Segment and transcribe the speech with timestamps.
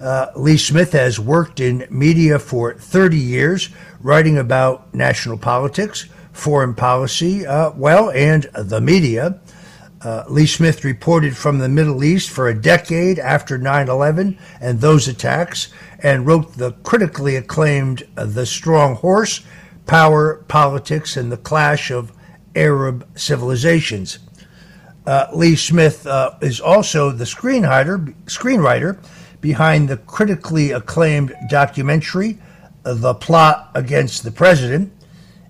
[0.00, 3.70] Uh, Lee Smith has worked in media for 30 years,
[4.00, 9.40] writing about national politics, foreign policy, uh, well, and the media.
[10.02, 14.80] Uh, Lee Smith reported from the Middle East for a decade after 9 11 and
[14.80, 15.68] those attacks,
[16.02, 19.40] and wrote the critically acclaimed uh, The Strong Horse
[19.86, 22.12] Power, Politics, and the Clash of
[22.54, 24.18] Arab Civilizations.
[25.06, 28.98] Uh, Lee Smith uh, is also the screenwriter, screenwriter
[29.44, 32.38] behind the critically acclaimed documentary,
[32.82, 34.90] The Plot Against the President,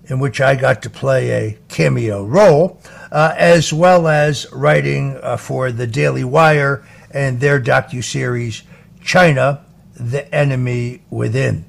[0.09, 5.37] in which I got to play a cameo role, uh, as well as writing uh,
[5.37, 8.63] for the Daily Wire and their docuseries,
[9.01, 11.63] China, The Enemy Within.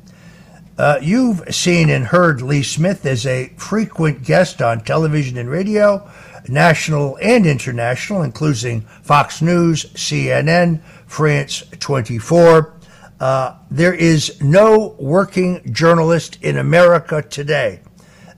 [0.76, 6.10] Uh, you've seen and heard Lee Smith as a frequent guest on television and radio,
[6.48, 12.74] national and international, including Fox News, CNN, France 24.
[13.18, 17.80] Uh, there is no working journalist in America today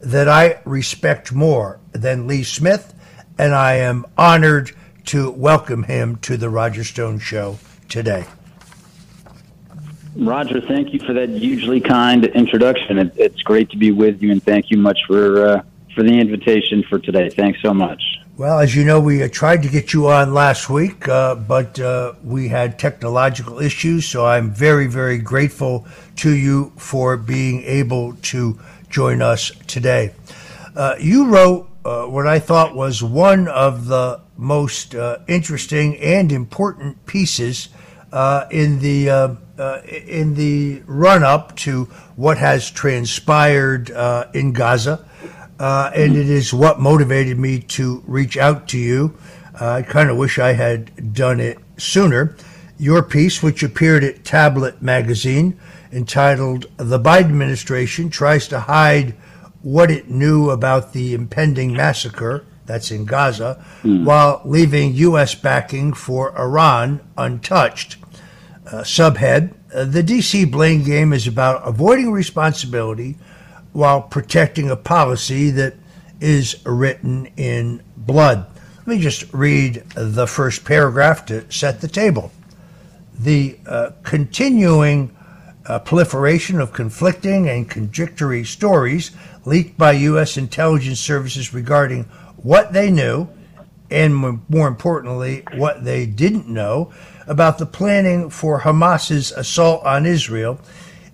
[0.00, 2.94] that I respect more than Lee Smith,
[3.38, 4.70] and I am honored
[5.06, 7.58] to welcome him to the Roger Stone Show
[7.88, 8.24] today.
[10.16, 12.98] Roger, thank you for that hugely kind introduction.
[12.98, 15.62] It, it's great to be with you, and thank you much for uh,
[15.94, 17.30] for the invitation for today.
[17.30, 18.02] Thanks so much.
[18.38, 21.81] Well, as you know, we uh, tried to get you on last week, uh, but
[21.81, 24.06] uh, we had technological issues.
[24.06, 25.88] So I'm very, very grateful
[26.19, 28.56] to you for being able to
[28.91, 30.15] join us today.
[30.76, 36.31] Uh, you wrote uh, what I thought was one of the most uh, interesting and
[36.31, 37.70] important pieces
[38.53, 45.05] in the uh, in the run up to what has transpired uh, in Gaza,
[45.58, 49.16] uh, and it is what motivated me to reach out to you.
[49.60, 52.36] Uh, I kind of wish I had done it sooner.
[52.78, 55.58] Your piece, which appeared at Tablet magazine,
[55.91, 59.16] entitled The Biden Administration Tries to Hide
[59.62, 64.04] What It Knew About the Impending Massacre, that's in Gaza, mm.
[64.04, 65.34] while leaving U.S.
[65.34, 67.96] backing for Iran untouched
[68.66, 73.16] uh, subhead uh, The DC blame game is about avoiding responsibility
[73.72, 75.74] while protecting a policy that
[76.20, 78.46] is written in blood.
[78.78, 82.32] Let me just read the first paragraph to set the table.
[83.18, 85.14] The uh, continuing
[85.66, 89.10] uh, proliferation of conflicting and contradictory stories
[89.44, 90.36] leaked by U.S.
[90.36, 92.04] intelligence services regarding
[92.36, 93.28] what they knew
[93.90, 94.14] and,
[94.48, 96.92] more importantly, what they didn't know
[97.26, 100.58] about the planning for Hamas's assault on Israel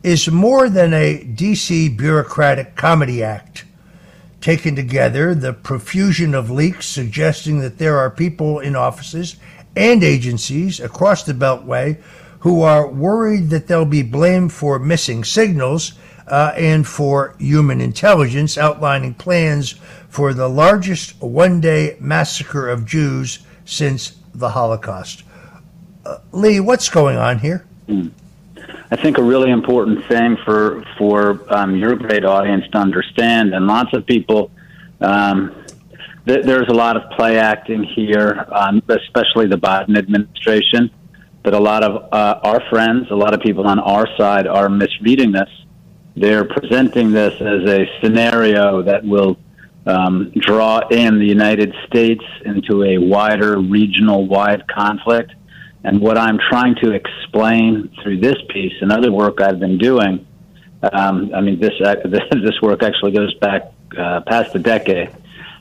[0.05, 3.65] is more than a DC bureaucratic comedy act.
[4.43, 9.37] Taken together, the profusion of leaks suggesting that there are people in offices
[9.75, 11.99] and agencies across the Beltway
[12.41, 15.95] who are worried that they'll be blamed for missing signals
[16.27, 19.77] uh, and for human intelligence, outlining plans
[20.11, 25.23] for the largest one day massacre of Jews since the Holocaust.
[26.05, 27.65] Uh, Lee, what's going on here?
[27.87, 28.09] Hmm.
[28.91, 33.67] I think a really important thing for for um, your great audience to understand, and
[33.67, 34.51] lots of people.
[35.01, 35.65] Um,
[36.27, 40.91] th- there's a lot of play acting here, um, especially the Biden administration.
[41.43, 44.69] But a lot of uh, our friends, a lot of people on our side, are
[44.69, 45.51] misreading this.
[46.17, 49.37] They're presenting this as a scenario that will
[49.87, 55.33] um, draw in the United States into a wider regional wide conflict.
[55.85, 60.27] And what I'm trying to explain through this piece and other work I've been doing,
[60.93, 65.11] um, I mean, this, uh, this work actually goes back uh, past a decade,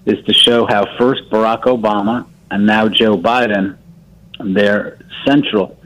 [0.05, 3.77] is to show how first Barack Obama and now Joe Biden,
[4.39, 5.77] their central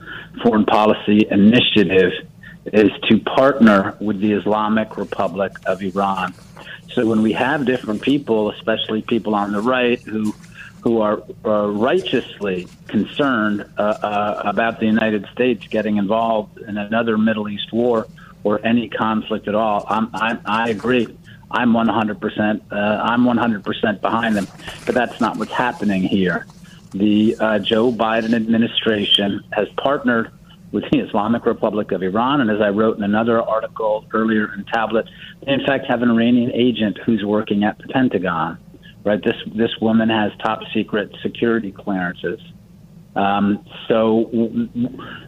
[0.43, 2.11] foreign policy initiative
[2.73, 6.33] is to partner with the Islamic Republic of Iran.
[6.93, 10.33] So when we have different people, especially people on the right who
[10.87, 17.17] who are uh, righteously concerned uh, uh, about the United States getting involved in another
[17.17, 18.07] Middle East war
[18.45, 21.07] or any conflict at all, I'm, I'm, i agree.
[21.51, 22.61] I'm 100%.
[22.71, 24.47] Uh, I'm 100% behind them,
[24.85, 26.45] but that's not what's happening here.
[26.91, 30.31] The uh, Joe Biden administration has partnered
[30.71, 32.39] with the Islamic Republic of Iran.
[32.39, 35.09] And as I wrote in another article earlier in Tablet,
[35.45, 38.57] they in fact have an Iranian agent who's working at the Pentagon.
[39.07, 42.41] Right, this this woman has top secret security clearances.
[43.15, 44.67] Um, so, w-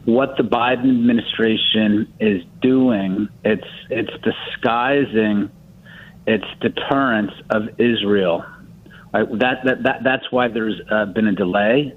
[0.04, 5.50] what the Biden administration is doing, it's it's disguising
[6.28, 8.44] its deterrence of Israel.
[9.14, 9.28] Right?
[9.40, 11.96] That, that, that that's why there's uh, been a delay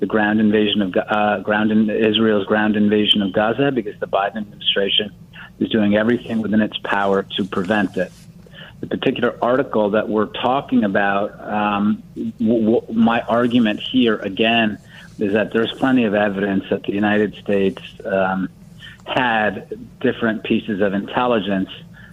[0.00, 4.38] the ground invasion of uh, ground in Israel's ground invasion of Gaza because the Biden
[4.38, 5.12] administration
[5.60, 8.10] is doing everything within its power to prevent it.
[8.80, 12.02] The particular article that we're talking about, um,
[12.38, 14.78] w- w- my argument here again
[15.18, 18.48] is that there's plenty of evidence that the United States um,
[19.06, 21.68] had different pieces of intelligence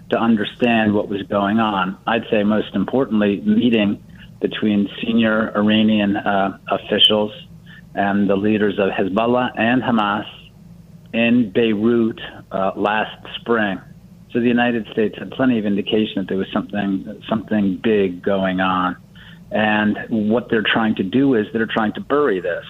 [0.10, 1.98] to understand what was going on.
[2.06, 4.04] I'd say most importantly, meeting
[4.40, 7.32] between senior Iranian uh, officials
[7.96, 10.28] and the leaders of Hezbollah and Hamas
[11.14, 12.20] in Beirut
[12.52, 13.82] uh, last spring.
[14.38, 18.60] So the United States had plenty of indication that there was something something big going
[18.60, 18.96] on.
[19.50, 19.98] And
[20.30, 22.64] what they're trying to do is they're trying to bury this.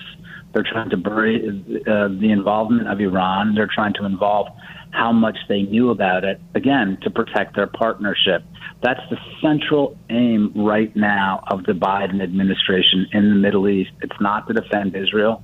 [0.54, 3.54] They're trying to bury uh, the involvement of Iran.
[3.54, 4.48] They're trying to involve
[4.92, 8.46] how much they knew about it, again, to protect their partnership.
[8.82, 13.92] That's the central aim right now of the Biden administration in the Middle East.
[14.02, 15.44] It's not to defend Israel,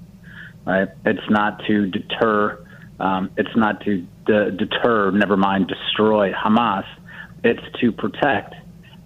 [0.65, 0.87] right?
[1.05, 2.65] It's not to deter.
[3.01, 6.85] Um, it's not to de- deter, never mind destroy Hamas.
[7.43, 8.55] It's to protect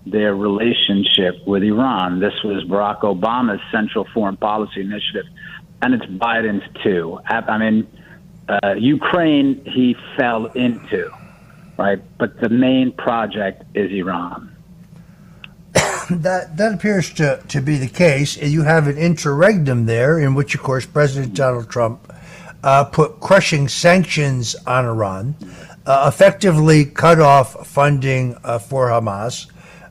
[0.05, 2.19] their relationship with Iran.
[2.19, 5.25] This was Barack Obama's central foreign policy initiative,
[5.81, 7.19] and it's Biden's too.
[7.25, 7.87] I mean,
[8.47, 11.11] uh, Ukraine he fell into,
[11.77, 12.01] right?
[12.17, 14.55] But the main project is Iran.
[16.09, 18.37] that that appears to, to be the case.
[18.37, 22.13] You have an interregnum there, in which, of course, President Donald Trump
[22.63, 25.35] uh, put crushing sanctions on Iran,
[25.85, 29.49] uh, effectively cut off funding uh, for Hamas,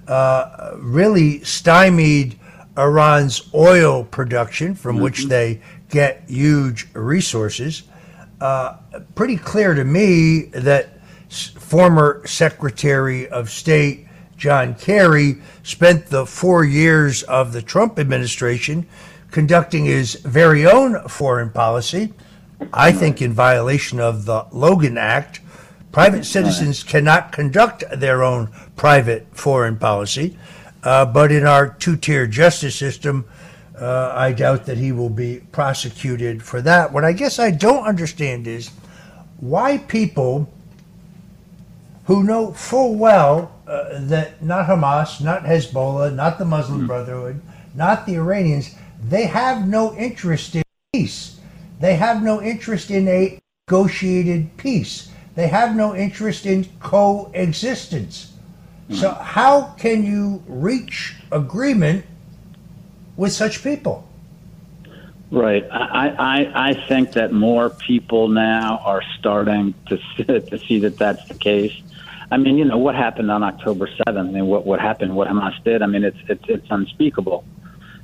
[0.08, 2.38] uh, really stymied
[2.76, 5.04] Iran's oil production, from mm-hmm.
[5.04, 7.84] which they get huge resources
[8.40, 8.76] uh,
[9.14, 17.22] pretty clear to me that former Secretary of State John Kerry spent the four years
[17.24, 18.86] of the Trump administration
[19.30, 22.12] conducting his very own foreign policy,
[22.72, 25.40] I think in violation of the Logan Act.
[25.92, 30.38] Private citizens cannot conduct their own private foreign policy,
[30.82, 33.24] uh, but in our two tier justice system,
[33.80, 36.92] uh, I doubt that he will be prosecuted for that.
[36.92, 38.70] What I guess I don't understand is
[39.38, 40.52] why people
[42.04, 46.86] who know full well uh, that not Hamas, not Hezbollah, not the Muslim mm.
[46.86, 47.40] Brotherhood,
[47.74, 51.35] not the Iranians, they have no interest in peace.
[51.80, 55.10] They have no interest in a negotiated peace.
[55.34, 58.32] They have no interest in coexistence.
[58.88, 58.96] Mm.
[58.96, 62.04] So, how can you reach agreement
[63.16, 64.06] with such people.
[65.30, 65.66] Right.
[65.70, 70.98] I, I, I think that more people now are starting to see, to see that
[70.98, 71.72] that's the case.
[72.30, 74.18] I mean, you know, what happened on October 7th?
[74.18, 77.44] I mean, what, what happened, what Hamas did, I mean, it's, it's, it's unspeakable.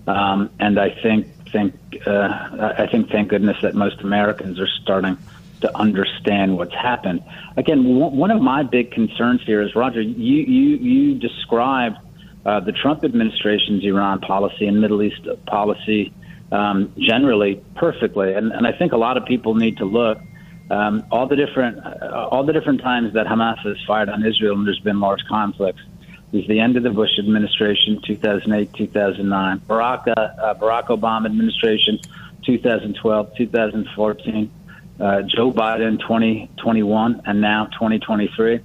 [0.07, 1.75] Um, and I think, think,
[2.07, 5.17] uh, I think, thank goodness that most Americans are starting
[5.61, 7.23] to understand what's happened.
[7.57, 11.99] Again, one of my big concerns here is, Roger, you, you, you described
[12.45, 16.13] uh, the Trump administration's Iran policy and Middle East policy
[16.51, 18.35] um, generally perfectly.
[18.35, 20.19] And, and I think a lot of people need to look
[20.71, 24.57] um, all the different uh, all the different times that Hamas has fired on Israel
[24.57, 25.83] and there's been large conflicts.
[26.33, 31.99] Is the end of the Bush administration, 2008, 2009, Barack uh, Barack Obama administration,
[32.47, 34.51] 2012, 2014,
[34.99, 38.61] uh, Joe Biden, 2021, and now 2023.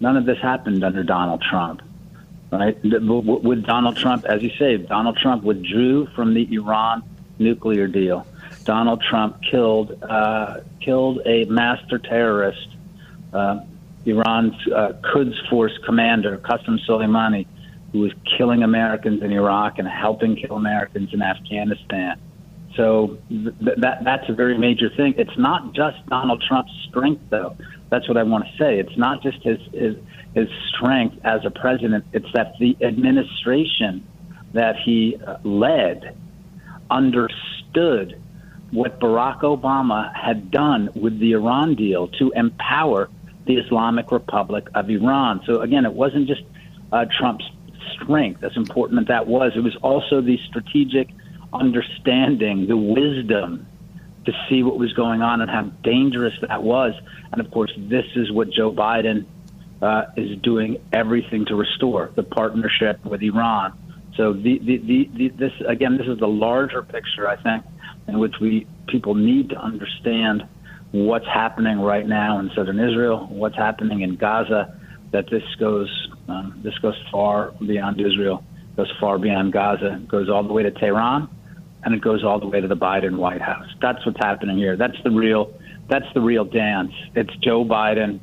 [0.00, 1.80] None of this happened under Donald Trump.
[2.50, 2.76] right?
[2.82, 7.02] With Donald Trump, as you say, Donald Trump withdrew from the Iran
[7.38, 8.26] nuclear deal.
[8.64, 12.68] Donald Trump killed uh, killed a master terrorist,
[13.32, 13.60] uh,
[14.06, 17.46] Iran's uh, Quds Force commander, Qasem Soleimani,
[17.92, 22.20] who was killing Americans in Iraq and helping kill Americans in Afghanistan.
[22.76, 25.14] So th- that that's a very major thing.
[25.16, 27.56] It's not just Donald Trump's strength, though.
[27.90, 28.78] That's what I want to say.
[28.78, 29.96] It's not just his his,
[30.34, 32.04] his strength as a president.
[32.12, 34.06] It's that the administration
[34.52, 36.16] that he uh, led
[36.90, 38.20] understood
[38.70, 43.08] what Barack Obama had done with the Iran deal to empower
[43.46, 45.42] the Islamic Republic of Iran.
[45.46, 46.42] So again, it wasn't just
[46.92, 47.48] uh, Trump's
[47.92, 49.52] strength, as important as that was.
[49.56, 51.08] It was also the strategic
[51.52, 53.66] understanding, the wisdom
[54.26, 56.94] to see what was going on and how dangerous that was.
[57.32, 59.24] And of course, this is what Joe Biden
[59.80, 63.72] uh, is doing everything to restore the partnership with Iran.
[64.16, 64.78] So the, the,
[65.14, 67.64] the, this again, this is the larger picture, I think,
[68.08, 70.48] in which we people need to understand
[71.04, 74.78] what's happening right now in southern Israel, what's happening in Gaza.
[75.12, 75.88] That this goes
[76.28, 78.44] um, this goes far beyond Israel,
[78.76, 81.28] goes far beyond Gaza, goes all the way to Tehran,
[81.84, 83.68] and it goes all the way to the Biden White House.
[83.80, 84.76] That's what's happening here.
[84.76, 85.54] That's the real
[85.88, 86.92] that's the real dance.
[87.14, 88.18] It's Joe Biden,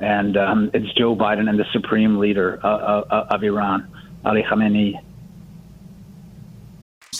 [0.00, 3.92] and um, it's Joe Biden and the supreme leader uh, uh, of Iran,
[4.24, 4.94] Ali Khamenei.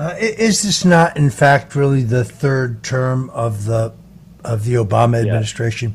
[0.00, 3.92] Uh, is this not, in fact, really the third term of the
[4.42, 5.94] of the Obama administration?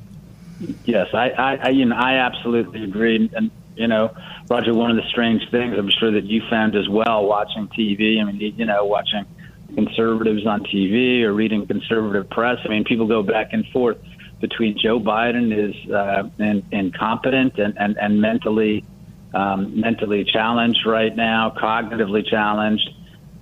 [0.84, 3.32] Yes, I, I, I, you know, I absolutely agree.
[3.34, 4.16] And you know,
[4.48, 8.22] Roger, one of the strange things I'm sure that you found as well watching TV.
[8.22, 9.26] I mean, you know, watching
[9.74, 12.60] conservatives on TV or reading conservative press.
[12.64, 13.98] I mean, people go back and forth
[14.40, 18.86] between Joe Biden is uh, in, incompetent and, and, and mentally
[19.34, 22.88] um, mentally challenged right now, cognitively challenged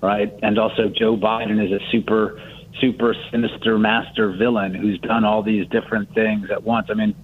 [0.03, 0.31] right?
[0.43, 2.39] And also Joe Biden is a super,
[2.81, 6.87] super sinister master villain who's done all these different things at once.
[6.89, 7.15] I mean,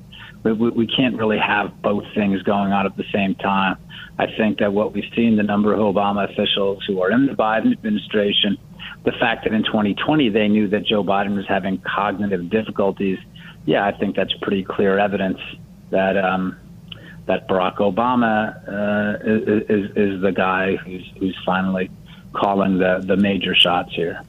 [0.44, 3.76] we, we can't really have both things going on at the same time.
[4.18, 7.34] I think that what we've seen, the number of Obama officials who are in the
[7.34, 8.58] Biden administration,
[9.04, 13.18] the fact that in 2020 they knew that Joe Biden was having cognitive difficulties,
[13.66, 15.40] yeah, I think that's pretty clear evidence
[15.92, 16.58] that um,
[17.28, 21.92] that Barack Obama uh, is, is, the guy who's who's finally
[22.34, 24.24] calling the, the major shots here.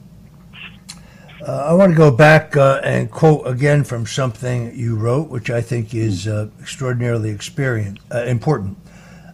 [1.45, 5.49] Uh, I want to go back uh, and quote again from something you wrote, which
[5.49, 8.77] I think is uh, extraordinarily experience, uh, important.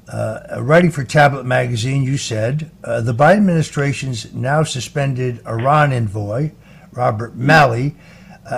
[0.07, 6.51] Uh, writing for Tablet Magazine, you said uh, the Biden administration's now suspended Iran envoy,
[6.93, 7.95] Robert Malley,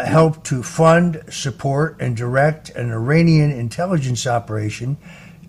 [0.05, 4.97] helped to fund, support, and direct an Iranian intelligence operation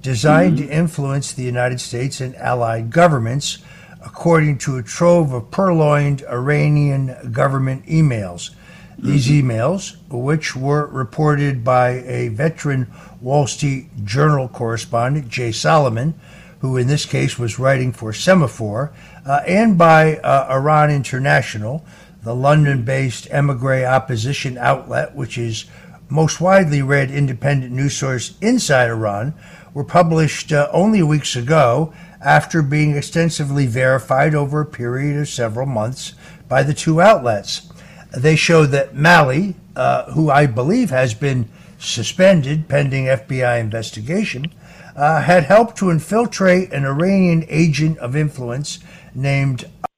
[0.01, 0.69] designed mm-hmm.
[0.69, 3.59] to influence the United States and allied governments
[4.05, 8.51] according to a trove of purloined Iranian government emails.
[8.99, 9.51] These mm-hmm.
[9.51, 12.91] emails, which were reported by a veteran
[13.21, 16.15] Wall Street Journal correspondent, Jay Solomon,
[16.61, 18.93] who in this case was writing for Semafor,
[19.25, 21.85] uh, and by uh, Iran International,
[22.23, 25.65] the London based emigre opposition outlet, which is
[26.11, 29.33] most widely read independent news source inside Iran,
[29.73, 35.67] were published uh, only weeks ago after being extensively verified over a period of several
[35.67, 36.15] months
[36.49, 37.71] by the two outlets.
[38.17, 41.49] They show that Malley, uh, who I believe has been
[41.79, 44.53] suspended pending FBI investigation,
[44.97, 48.81] uh, had helped to infiltrate an Iranian agent of influence
[49.15, 49.89] named, I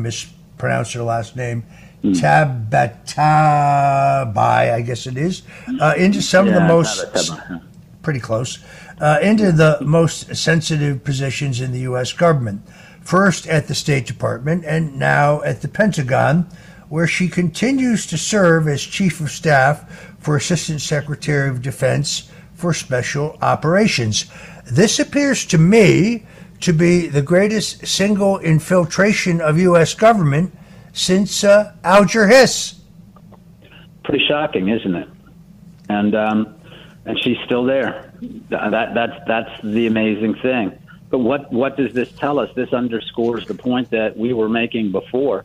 [0.00, 1.64] mispronounce her last name,
[2.02, 2.14] mm.
[2.14, 5.42] Tabatabai, I guess it is,
[5.80, 7.04] uh, into some yeah, of the most,
[8.02, 8.58] pretty close,
[9.00, 12.12] uh, into the most sensitive positions in the U.S.
[12.12, 12.62] government.
[13.02, 16.46] First at the State Department and now at the Pentagon,
[16.88, 22.74] where she continues to serve as Chief of Staff for Assistant Secretary of Defense for
[22.74, 24.26] Special Operations.
[24.70, 26.26] This appears to me
[26.60, 29.94] to be the greatest single infiltration of U.S.
[29.94, 30.54] government
[30.92, 32.80] since uh, Alger Hiss.
[34.04, 35.08] Pretty shocking, isn't it?
[35.88, 36.59] And um,
[37.04, 38.12] and she's still there.
[38.50, 40.78] That that's that's the amazing thing.
[41.10, 42.50] But what what does this tell us?
[42.54, 45.44] This underscores the point that we were making before,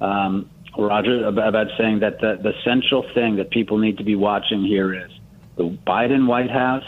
[0.00, 4.64] um, Roger, about, saying that the, the central thing that people need to be watching
[4.64, 5.10] here is
[5.56, 6.86] the Biden White House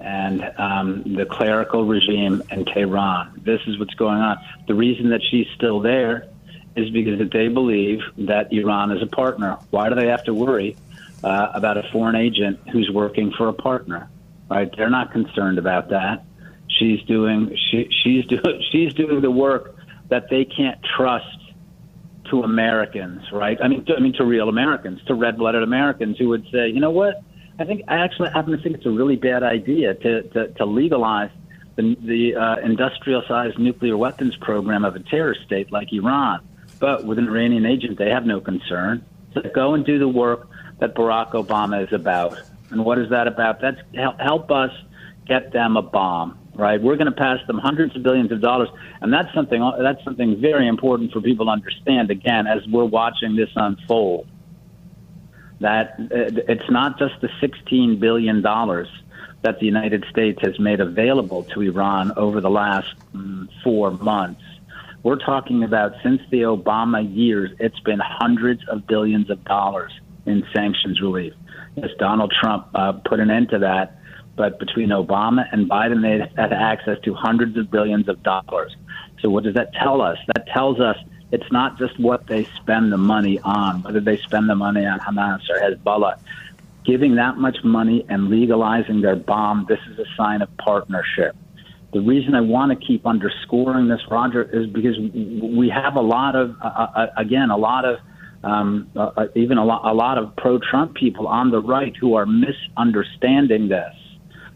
[0.00, 3.40] and um, the clerical regime in Tehran.
[3.44, 4.38] This is what's going on.
[4.66, 6.28] The reason that she's still there
[6.76, 9.58] is because they believe that Iran is a partner.
[9.70, 10.76] Why do they have to worry
[11.24, 14.10] uh, about a foreign agent who's working for a partner?
[14.50, 14.70] Right?
[14.76, 16.24] They're not concerned about that.
[16.68, 19.76] She's doing she, she's doing she's doing the work
[20.10, 21.38] that they can't trust
[22.30, 23.58] to Americans, right?
[23.62, 26.80] I mean, to, I mean to real Americans, to red-blooded Americans who would say, you
[26.80, 27.22] know what?
[27.58, 30.64] I think I actually happen to think it's a really bad idea to to, to
[30.64, 31.30] legalize
[31.76, 36.46] the, the uh, industrial-sized nuclear weapons program of a terrorist state like Iran.
[36.78, 39.04] But with an Iranian agent, they have no concern.
[39.32, 42.38] So go and do the work that Barack Obama is about.
[42.70, 43.60] And what is that about?
[43.60, 43.80] That's
[44.18, 44.70] help, us
[45.26, 46.80] get them a bomb, right?
[46.82, 48.68] We're going to pass them hundreds of billions of dollars,
[49.00, 52.10] and that's something that's something very important for people to understand.
[52.10, 54.26] Again, as we're watching this unfold,
[55.60, 58.88] that uh, it's not just the 16 billion dollars
[59.42, 64.42] that the United States has made available to Iran over the last mm, four months.
[65.02, 69.92] We're talking about since the Obama years, it's been hundreds of billions of dollars
[70.26, 71.32] in sanctions relief.
[71.76, 73.98] Yes, Donald Trump uh, put an end to that,
[74.36, 78.74] but between Obama and Biden, they had access to hundreds of billions of dollars.
[79.20, 80.18] So, what does that tell us?
[80.34, 80.96] That tells us
[81.32, 85.00] it's not just what they spend the money on, whether they spend the money on
[85.00, 86.18] Hamas or Hezbollah.
[86.84, 91.34] Giving that much money and legalizing their bomb, this is a sign of partnership.
[91.92, 96.36] The reason I want to keep underscoring this, Roger, is because we have a lot
[96.36, 97.98] of, uh, uh, again, a lot of,
[98.44, 102.14] um, uh, uh, even a lot, a lot of pro-Trump people on the right who
[102.14, 103.94] are misunderstanding this,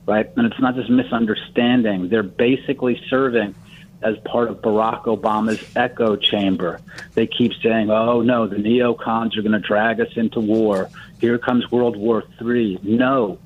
[0.06, 0.30] right?
[0.36, 3.54] And it's not just misunderstanding; they're basically serving
[4.02, 6.80] as part of Barack Obama's echo chamber.
[7.14, 10.90] They keep saying, "Oh no, the neocons are going to drag us into war.
[11.20, 13.38] Here comes World War III." No,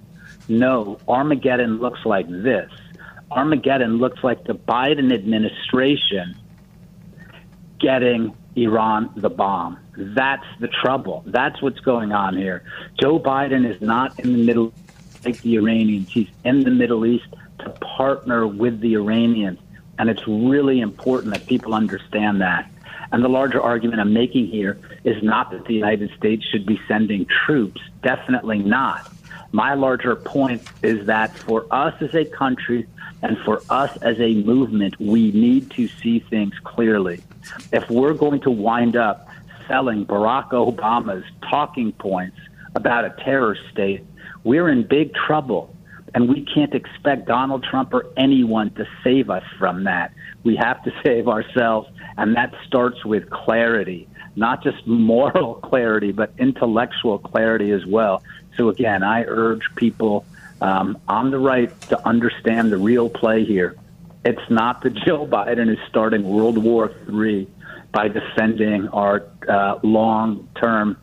[0.48, 2.70] no, Armageddon looks like this.
[3.30, 6.34] Armageddon looks like the Biden administration
[7.78, 9.78] getting Iran the bomb.
[9.96, 11.22] That's the trouble.
[11.26, 12.64] That's what's going on here.
[13.00, 14.72] Joe Biden is not in the middle
[15.24, 16.10] like the Iranians.
[16.10, 17.28] He's in the Middle East
[17.60, 19.58] to partner with the Iranians.
[19.98, 22.70] And it's really important that people understand that.
[23.12, 26.80] And the larger argument I'm making here is not that the United States should be
[26.88, 27.80] sending troops.
[28.02, 29.12] Definitely not.
[29.52, 32.86] My larger point is that for us as a country
[33.20, 37.20] and for us as a movement, we need to see things clearly.
[37.72, 39.28] If we're going to wind up
[39.68, 42.36] selling Barack Obama's talking points
[42.74, 44.04] about a terror state,
[44.44, 45.74] we're in big trouble.
[46.14, 50.12] And we can't expect Donald Trump or anyone to save us from that.
[50.44, 56.32] We have to save ourselves, and that starts with clarity, not just moral clarity, but
[56.38, 58.22] intellectual clarity as well.
[58.56, 60.26] So, again, I urge people
[60.60, 63.76] um, on the right to understand the real play here.
[64.24, 67.48] It's not that Joe Biden is starting World War III
[67.92, 70.96] by defending our uh, long term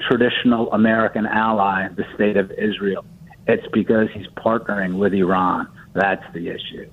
[0.00, 3.04] traditional American ally, the state of Israel.
[3.46, 5.68] It's because he's partnering with Iran.
[5.94, 6.90] That's the issue.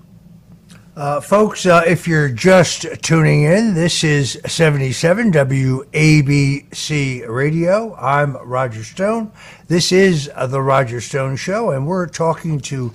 [0.95, 7.95] Uh, folks, uh, if you're just tuning in, this is 77 WABC Radio.
[7.95, 9.31] I'm Roger Stone.
[9.67, 12.93] This is The Roger Stone Show, and we're talking to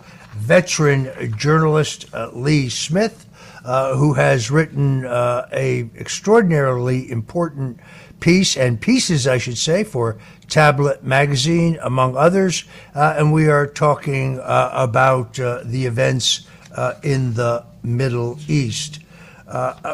[0.48, 3.26] veteran journalist uh, Lee Smith,
[3.66, 7.78] uh, who has written uh, a extraordinarily important
[8.18, 10.16] piece and pieces, I should say, for
[10.48, 12.64] Tablet Magazine, among others.
[12.94, 19.00] Uh, and we are talking uh, about uh, the events uh, in the Middle East.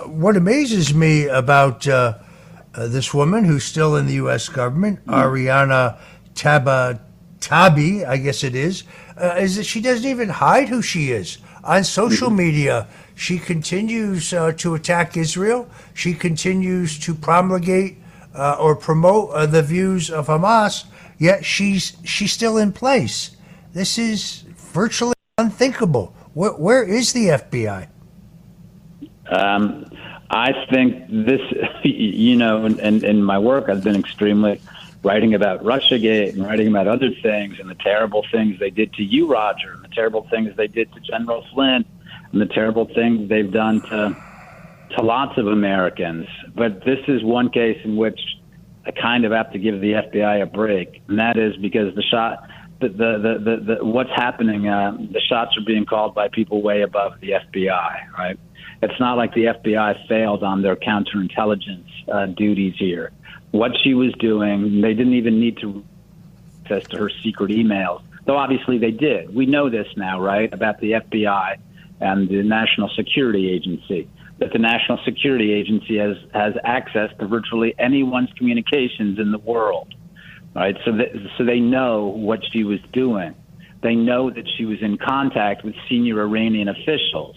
[0.06, 1.80] What amazes me about
[2.74, 4.48] this woman who's still in the U.S.
[4.48, 5.14] government, mm.
[5.14, 5.96] Ariane
[6.34, 8.84] Tabatabai, I guess it is,
[9.16, 11.38] is that she doesn't even hide who she is.
[11.62, 12.36] On social mm-hmm.
[12.36, 15.68] media, she continues to attack Israel.
[15.94, 17.98] She continues to promulgate
[18.34, 20.84] uh, or promote uh, the views of Hamas,
[21.18, 23.36] yet she's she's still in place.
[23.72, 26.14] This is virtually unthinkable.
[26.34, 27.88] Where, where is the FBI?
[29.30, 29.90] Um,
[30.30, 31.40] I think this,
[31.84, 34.60] you know, in, in my work, I've been extremely
[35.04, 39.02] writing about Russiagate and writing about other things and the terrible things they did to
[39.02, 41.84] you, Roger, and the terrible things they did to General Flynn,
[42.32, 44.16] and the terrible things they've done to
[44.96, 48.20] to lots of Americans, but this is one case in which
[48.86, 52.02] I kind of have to give the FBI a break, and that is because the
[52.02, 52.48] shot
[52.80, 54.68] the the the, the, what's happening.
[54.68, 58.12] Uh, the shots are being called by people way above the FBI.
[58.16, 58.38] Right?
[58.82, 63.12] It's not like the FBI failed on their counterintelligence uh, duties here.
[63.54, 65.84] What she was doing, they didn't even need to
[66.64, 69.32] access to her secret emails, though obviously they did.
[69.32, 71.58] We know this now, right, about the FBI
[72.00, 74.08] and the National Security Agency.
[74.40, 79.94] That the National Security Agency has has access to virtually anyone's communications in the world,
[80.56, 80.76] right?
[80.84, 83.36] So that, so they know what she was doing.
[83.84, 87.36] They know that she was in contact with senior Iranian officials.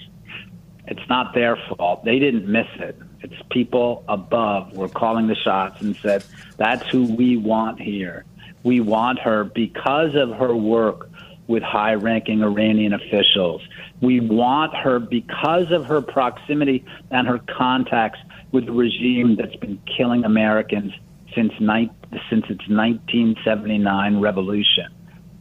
[0.88, 2.06] It's not their fault.
[2.06, 2.97] They didn't miss it.
[3.21, 6.23] It's people above were calling the shots and said,
[6.58, 8.25] "That's who we want here.
[8.63, 11.10] We want her because of her work
[11.47, 13.62] with high ranking Iranian officials.
[14.01, 18.19] We want her because of her proximity and her contacts
[18.51, 20.93] with the regime that's been killing Americans
[21.34, 21.91] since, ni-
[22.30, 24.88] since its 1979 revolution.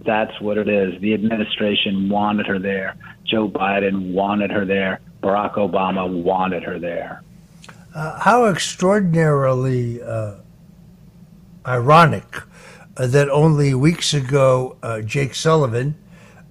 [0.04, 1.00] That's what it is.
[1.00, 2.96] The administration wanted her there.
[3.24, 5.00] Joe Biden wanted her there.
[5.22, 7.22] Barack Obama wanted her there.
[7.96, 10.34] Uh, how extraordinarily uh,
[11.66, 12.42] ironic
[12.98, 15.96] uh, that only weeks ago uh, Jake Sullivan,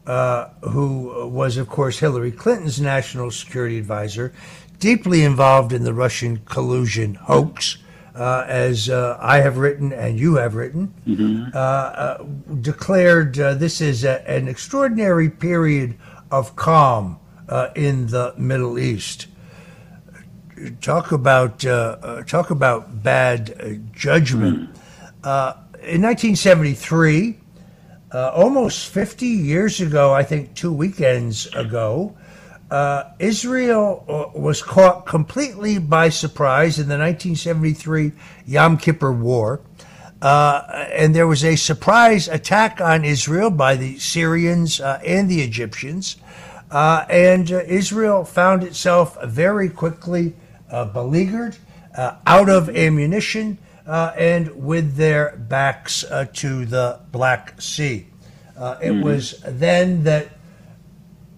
[0.08, 4.34] uh, who was, of course, Hillary Clinton's national security advisor,
[4.80, 7.78] deeply involved in the Russian collusion hoax,
[8.16, 10.96] uh, as uh, I have written and you have written,
[11.54, 12.24] uh, uh,
[12.60, 15.96] declared uh, this is a, an extraordinary period
[16.32, 19.28] of calm uh, in the Middle East.
[20.82, 24.70] Talk about uh, uh, talk about bad uh, judgment.
[25.24, 27.38] Uh, in 1973,
[28.14, 32.16] uh, almost 50 years ago, I think two weekends ago,
[32.72, 38.14] uh, Israel was caught completely by surprise in the 1973
[38.46, 39.62] Yom Kippur War.
[40.22, 45.42] Uh, and there was a surprise attack on Israel by the Syrians uh, and the
[45.42, 46.16] Egyptians.
[46.72, 50.34] Uh, and uh, Israel found itself very quickly
[50.70, 51.58] beleaguered,
[51.98, 58.08] uh, out of ammunition, uh, and with their backs uh, to the Black Sea.
[58.58, 60.30] Uh, it was then that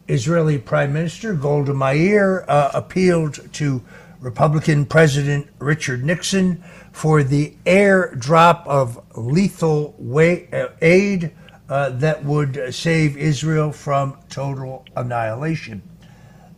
[0.08, 3.84] Israeli Prime Minister Golda Meir uh, appealed to
[4.20, 11.32] Republican President Richard Nixon for the airdrop of lethal wa- uh, aid
[11.70, 15.82] uh, that would save Israel from total annihilation.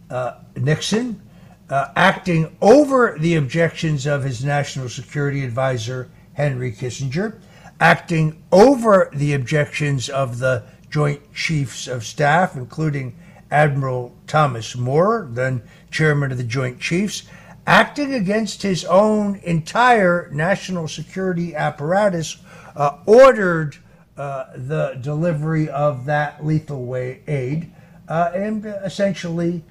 [0.10, 1.22] Uh, Nixon,
[1.70, 7.40] uh, acting over the objections of his national security advisor, Henry Kissinger,
[7.80, 13.16] acting over the objections of the Joint Chiefs of Staff, including
[13.52, 17.24] Admiral Thomas Moore, then chairman of the Joint Chiefs,
[17.68, 22.38] acting against his own entire national security apparatus,
[22.76, 23.78] uh, ordered
[24.18, 27.72] uh, the delivery of that lethal aid
[28.08, 29.64] uh, and essentially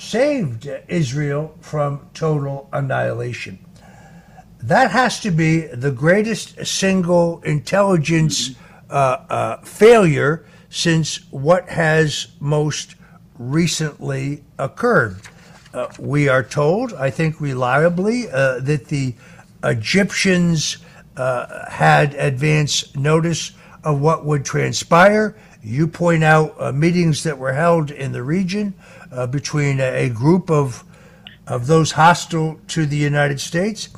[0.00, 3.58] saved Israel from total annihilation.
[4.62, 8.52] That has to be the greatest single intelligence
[8.88, 8.92] uh,
[9.28, 12.94] uh, failure since what has most
[13.38, 15.20] recently occurred.
[15.74, 19.14] Uh, we are told, I think reliably, uh, that the
[19.62, 20.78] Egyptians
[21.16, 23.52] uh, had advance notice
[23.84, 25.36] of what would transpire.
[25.62, 28.74] You point out uh, meetings that were held in the region
[29.12, 30.84] uh, between a, a group of
[31.46, 33.88] of those hostile to the United States.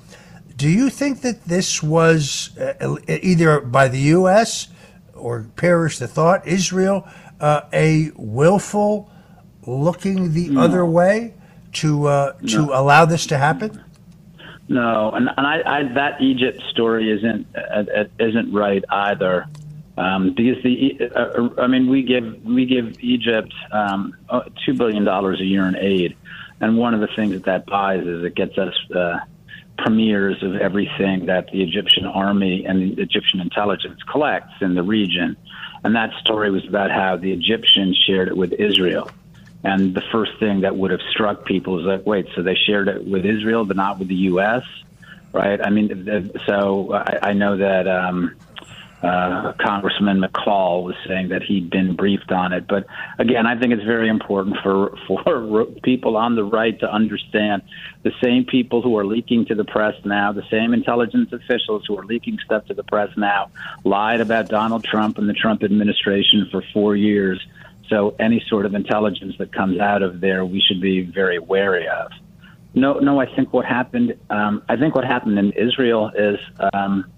[0.57, 4.69] Do you think that this was uh, either by the U.S.
[5.15, 7.07] or perish the thought, Israel,
[7.41, 9.11] uh, a willful
[9.67, 11.35] looking the other way
[11.73, 13.83] to uh, to allow this to happen?
[14.69, 19.47] No, and, and I, I, that Egypt story isn't uh, uh, isn't right either.
[19.97, 25.05] Um, because the, uh, I mean, we give we give Egypt um, uh, two billion
[25.05, 26.17] dollars a year in aid,
[26.61, 29.19] and one of the things that that buys is it gets us uh,
[29.77, 35.37] premieres of everything that the Egyptian army and the Egyptian intelligence collects in the region,
[35.85, 39.11] and that story was about how the Egyptians shared it with Israel.
[39.65, 42.89] And the first thing that would have struck people is like, wait, so they shared
[42.89, 44.65] it with Israel, but not with the U.S.,
[45.33, 45.61] right?
[45.65, 48.35] I mean, so I, I know that um,
[49.03, 52.67] uh, Congressman McCall was saying that he'd been briefed on it.
[52.69, 52.87] But
[53.19, 57.63] again, I think it's very important for for people on the right to understand
[58.05, 61.99] the same people who are leaking to the press now, the same intelligence officials who
[61.99, 63.51] are leaking stuff to the press now,
[63.85, 67.45] lied about Donald Trump and the Trump administration for four years.
[67.89, 71.89] So any sort of intelligence that comes out of there, we should be very wary
[71.89, 72.11] of.
[72.75, 73.21] No, no.
[73.21, 74.17] I think what happened.
[74.31, 76.39] Um, I think what happened in Israel is
[76.73, 77.12] um,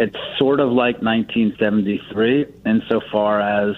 [0.00, 3.76] it's sort of like 1973 insofar as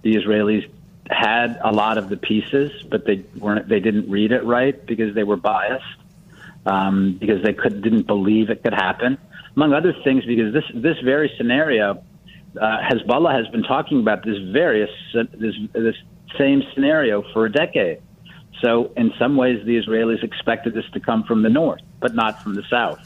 [0.00, 0.66] the Israelis
[1.10, 3.68] had a lot of the pieces, but they weren't.
[3.68, 5.84] They didn't read it right because they were biased,
[6.64, 9.18] um, because they could didn't believe it could happen,
[9.54, 10.24] among other things.
[10.24, 12.02] Because this this very scenario,
[12.58, 15.96] uh, Hezbollah has been talking about this various this this
[16.38, 18.00] same scenario for a decade.
[18.62, 22.42] So in some ways, the Israelis expected this to come from the north, but not
[22.42, 22.98] from the south.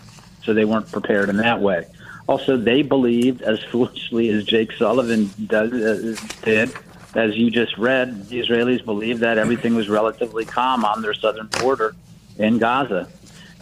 [0.44, 1.86] So they weren't prepared in that way.
[2.26, 6.72] Also, they believed, as foolishly as Jake Sullivan does, uh, did,
[7.14, 11.46] as you just read, the Israelis believed that everything was relatively calm on their southern
[11.60, 11.94] border
[12.38, 13.08] in Gaza.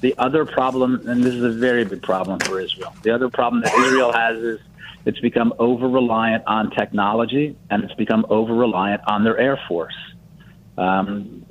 [0.01, 3.63] The other problem, and this is a very big problem for Israel, the other problem
[3.63, 4.61] that Israel has is
[5.05, 9.95] it's become over reliant on technology and it's become over reliant on their air force.
[10.79, 11.45] Um,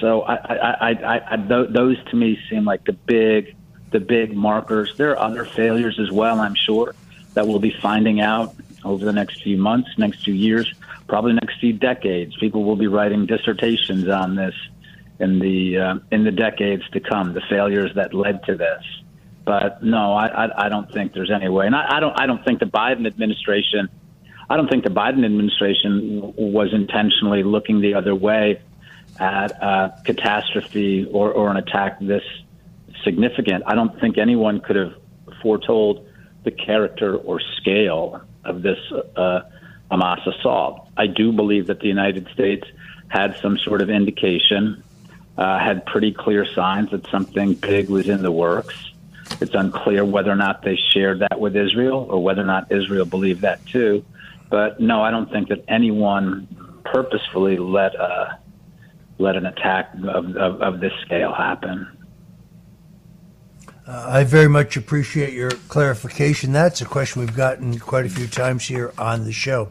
[0.00, 3.56] so I, I, I, those to me seem like the big,
[3.92, 4.94] the big markers.
[4.96, 6.94] There are other failures as well, I'm sure,
[7.34, 10.72] that we'll be finding out over the next few months, next few years,
[11.06, 12.36] probably next few decades.
[12.38, 14.54] People will be writing dissertations on this
[15.20, 17.32] in the uh, in the decades to come.
[17.32, 18.82] The failures that led to this.
[19.44, 22.26] But no, I, I, I don't think there's any way, and I, I don't I
[22.26, 23.88] don't think the Biden administration.
[24.50, 28.60] I don't think the Biden administration was intentionally looking the other way
[29.18, 32.24] at a catastrophe or, or an attack this
[33.04, 33.64] significant.
[33.66, 34.94] I don't think anyone could have
[35.42, 36.06] foretold
[36.44, 38.78] the character or scale of this
[39.16, 39.42] uh,
[39.90, 40.88] Hamas assault.
[40.96, 42.66] I do believe that the United States
[43.08, 44.82] had some sort of indication,
[45.36, 48.74] uh, had pretty clear signs that something big was in the works.
[49.40, 53.04] It's unclear whether or not they shared that with Israel or whether or not Israel
[53.04, 54.04] believed that too.
[54.50, 56.46] But no, I don't think that anyone
[56.84, 58.36] purposefully let a uh,
[59.18, 61.86] let an attack of, of, of this scale happen.
[63.86, 66.52] Uh, I very much appreciate your clarification.
[66.52, 69.70] That's a question we've gotten quite a few times here on the show.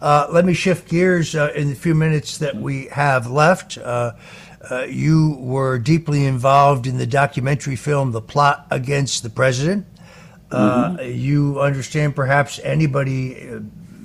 [0.00, 3.78] Uh, let me shift gears uh, in the few minutes that we have left.
[3.78, 4.12] Uh,
[4.68, 9.86] uh, you were deeply involved in the documentary film The Plot Against the President.
[10.50, 11.16] Uh, mm-hmm.
[11.16, 13.48] You understand perhaps anybody,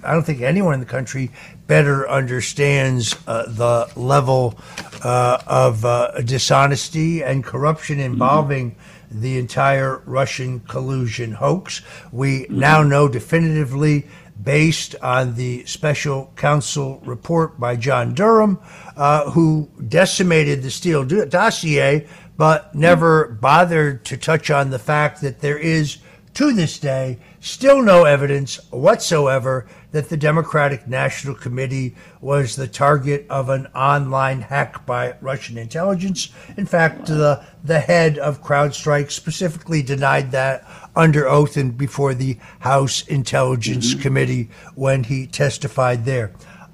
[0.04, 1.32] I don't think anyone in the country
[1.66, 4.60] better understands the level
[5.04, 8.72] of dishonesty and corruption involving.
[8.72, 11.82] Mm-hmm the entire Russian collusion hoax.
[12.12, 14.08] We now know definitively
[14.42, 18.60] based on the special counsel report by John Durham,
[18.96, 25.42] uh, who decimated the Steele dossier, but never bothered to touch on the fact that
[25.42, 25.98] there is,
[26.36, 33.26] to this day, still no evidence whatsoever that the Democratic National Committee was the target
[33.30, 36.30] of an online hack by Russian intelligence.
[36.58, 42.38] In fact, the, the head of CrowdStrike specifically denied that under oath and before the
[42.60, 44.02] House Intelligence mm-hmm.
[44.02, 46.32] Committee when he testified there.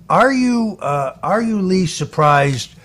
[0.10, 2.75] Are you uh, are you Lee surprised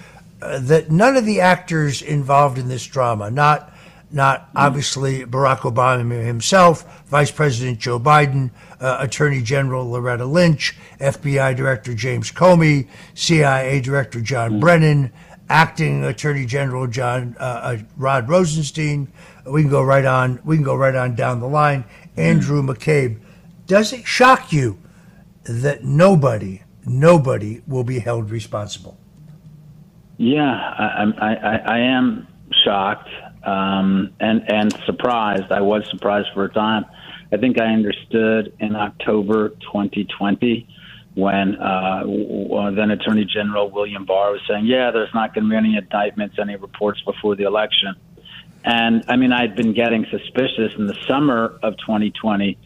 [0.40, 3.74] uh, that none of the actors involved in this drama, not
[4.12, 11.56] not obviously Barack Obama himself, Vice President Joe Biden, uh, Attorney General Loretta Lynch, FBI
[11.56, 14.60] Director James Comey, CIA Director John mm-hmm.
[14.60, 15.12] Brennan,
[15.48, 19.12] Acting Attorney General John uh, uh, Rod Rosenstein,
[19.46, 20.40] we can go right on.
[20.44, 21.84] We can go right on down the line.
[22.16, 22.74] Andrew mm.
[22.74, 23.20] McCabe.
[23.66, 24.78] Does it shock you
[25.44, 28.98] that nobody, nobody will be held responsible?
[30.18, 32.26] Yeah, I, I, I am
[32.64, 33.08] shocked
[33.44, 35.50] um, and and surprised.
[35.50, 36.84] I was surprised for a time.
[37.32, 40.68] I think I understood in October 2020
[41.14, 42.02] when uh,
[42.70, 46.36] then Attorney General William Barr was saying, "Yeah, there's not going to be any indictments,
[46.38, 47.94] any reports before the election."
[48.64, 52.58] And I mean, I'd been getting suspicious in the summer of 2020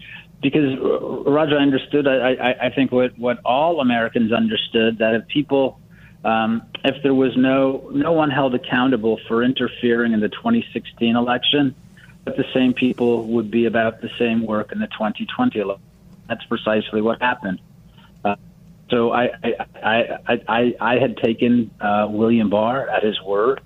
[0.42, 0.78] because
[1.26, 2.06] Roger, I understood.
[2.06, 5.80] I, I, I think what what all Americans understood that if people,
[6.24, 11.74] um, if there was no no one held accountable for interfering in the 2016 election,
[12.24, 15.84] that the same people would be about the same work in the 2020 election.
[16.28, 17.60] That's precisely what happened.
[18.24, 18.36] Uh,
[18.90, 23.60] so I I, I I I had taken uh, William Barr at his word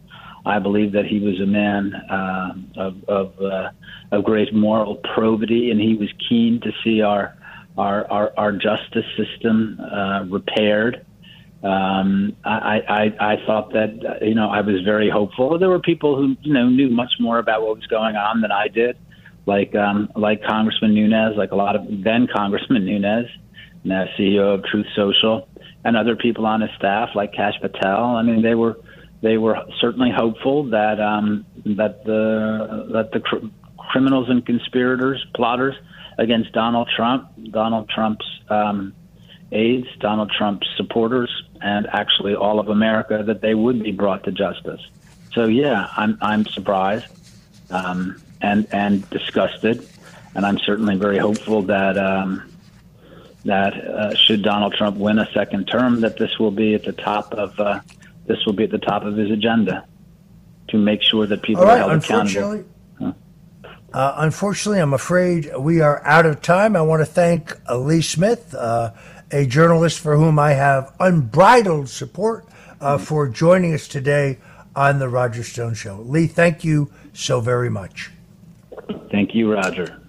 [0.48, 3.70] I believe that he was a man uh, of of, uh,
[4.12, 7.36] of great moral probity, and he was keen to see our
[7.76, 11.04] our our, our justice system uh, repaired.
[11.62, 15.58] Um, I, I I thought that you know I was very hopeful.
[15.58, 18.52] There were people who you know knew much more about what was going on than
[18.52, 18.96] I did,
[19.44, 23.26] like um, like Congressman Nunes, like a lot of then Congressman Nunes,
[23.82, 25.48] now CEO of Truth Social,
[25.84, 28.04] and other people on his staff like Kash Patel.
[28.04, 28.78] I mean, they were
[29.20, 33.46] they were certainly hopeful that um, that the that the cr-
[33.90, 35.74] criminals and conspirators, plotters
[36.18, 38.94] against Donald Trump, Donald Trump's um,
[39.52, 41.30] aides, Donald Trump's supporters,
[41.60, 44.80] and actually all of America, that they would be brought to justice.
[45.32, 47.06] So yeah, I'm I'm surprised
[47.70, 49.86] um, and and disgusted,
[50.34, 52.50] and I'm certainly very hopeful that um,
[53.44, 56.92] that uh, should Donald Trump win a second term, that this will be at the
[56.92, 57.80] top of uh,
[58.26, 59.86] this will be at the top of his agenda
[60.68, 62.20] to make sure that people are held accountable.
[62.20, 62.64] unfortunately.
[63.90, 66.76] Uh, unfortunately, I'm afraid we are out of time.
[66.76, 68.92] I want to thank uh, Lee Smith, uh,
[69.30, 72.46] a journalist for whom I have unbridled support,
[72.80, 74.38] uh, for joining us today
[74.74, 75.96] on the Roger Stone Show.
[75.96, 78.10] Lee, thank you so very much.
[79.10, 80.00] Thank you, Roger.